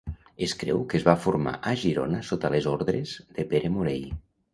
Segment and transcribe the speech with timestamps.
[0.45, 4.01] Es creu que es va formar a Girona sota les ordres de Pere Morei.